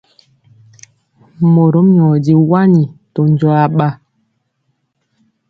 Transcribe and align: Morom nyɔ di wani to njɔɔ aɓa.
Morom 1.53 1.87
nyɔ 1.95 2.07
di 2.25 2.33
wani 2.49 2.83
to 3.13 3.21
njɔɔ 3.31 3.55
aɓa. 3.65 3.87